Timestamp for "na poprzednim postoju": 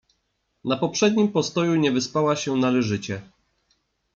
0.63-1.75